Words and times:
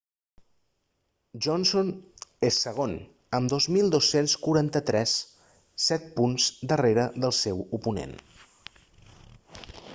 johnson 1.47 1.91
és 2.49 2.57
segon 2.65 2.95
amb 3.39 3.53
2.243 3.57 5.13
set 5.89 6.09
punts 6.19 6.49
per 6.63 6.73
darrere 6.73 7.07
del 7.27 7.39
seu 7.45 7.65
oponent 7.81 8.19